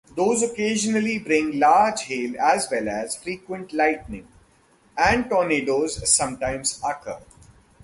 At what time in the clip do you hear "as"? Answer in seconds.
2.41-2.67, 2.89-3.17